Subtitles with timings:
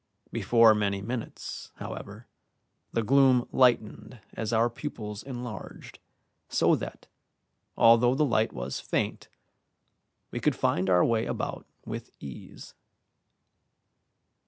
[0.31, 2.25] Before many minutes, however,
[2.91, 5.99] the gloom lightened as our pupils enlarged,
[6.49, 7.05] so that,
[7.77, 9.29] although the light was faint,
[10.31, 12.73] we could find our way about with ease.